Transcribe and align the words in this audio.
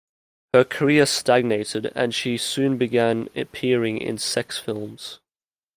Her 0.55 0.63
career 0.63 1.05
stagnated, 1.05 1.91
and 1.93 2.11
she 2.11 2.35
soon 2.35 2.79
began 2.79 3.29
appearing 3.35 3.99
in 3.99 4.17
sex 4.17 4.57
films. 4.57 5.19